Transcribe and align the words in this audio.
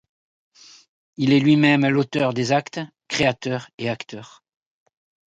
Il 1.17 1.31
est 1.31 1.39
lui-même 1.39 1.85
l'Auteur 1.87 2.33
des 2.33 2.51
actes, 2.53 2.79
créateur 3.07 3.69
et 3.77 3.87
acteur. 3.87 4.43